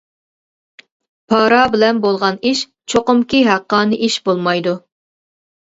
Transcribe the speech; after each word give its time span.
پارا 1.33 1.59
بىلەن 1.75 1.99
بولغان 2.07 2.41
ئىش 2.53 2.65
چوقۇمكى 2.95 3.45
ھەققانىي 3.51 4.05
ئىش 4.11 4.19
بولمايدۇ. 4.27 4.77